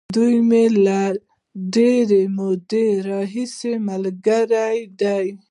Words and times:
دی 0.15 0.33
مې 0.49 0.65
له 0.85 0.99
ډېرې 1.75 2.23
مودې 2.37 2.87
راهیسې 3.09 3.73
ملګری 3.89 4.79
دی. 5.01 5.27